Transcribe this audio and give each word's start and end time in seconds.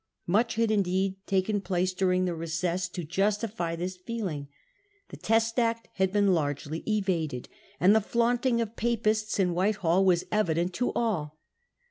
Much 0.25 0.55
had 0.55 0.71
indeed 0.71 1.17
taken 1.27 1.61
place 1.61 1.93
during 1.93 2.25
the 2.25 2.33
recess 2.33 2.89
to 2.89 3.03
justify 3.03 3.75
Causes 3.75 3.93
3 3.93 3.93
f 3.93 3.99
this 3.99 4.03
feeling. 4.03 4.47
The 5.09 5.17
Test 5.17 5.59
Act 5.59 5.89
had 5.93 6.11
been 6.11 6.33
largely 6.33 6.79
fnFftrU?* 6.79 6.83
eva 6.87 7.11
^ 7.11 7.15
e< 7.15 7.21
i> 7.79 7.85
anc 7.85 7.93
* 7.93 7.93
the' 7.93 8.01
flaunting 8.09 8.59
of 8.61 8.75
Papists* 8.75 9.39
in 9.39 9.53
White 9.53 9.75
ment. 9.75 9.81
hall 9.83 10.03
was 10.03 10.23
evident 10.31 10.73
to 10.73 10.91
all. 10.95 11.37